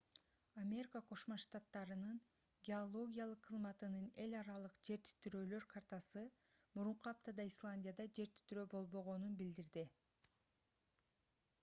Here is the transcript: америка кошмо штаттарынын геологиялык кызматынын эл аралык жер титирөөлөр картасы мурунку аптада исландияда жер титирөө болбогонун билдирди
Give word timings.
америка 0.61 0.99
кошмо 1.09 1.35
штаттарынын 1.41 2.15
геологиялык 2.69 3.43
кызматынын 3.49 4.07
эл 4.23 4.33
аралык 4.39 4.79
жер 4.89 5.03
титирөөлөр 5.09 5.67
картасы 5.73 6.23
мурунку 6.79 7.11
аптада 7.13 7.47
исландияда 7.51 8.07
жер 8.21 8.31
титирөө 8.39 8.65
болбогонун 8.77 9.37
билдирди 9.43 9.85